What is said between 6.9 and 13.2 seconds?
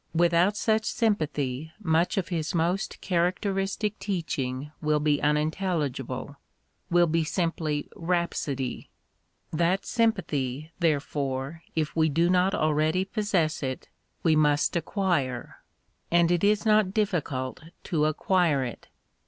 be simple rhapsody. That sympathy, therefore, if we do not already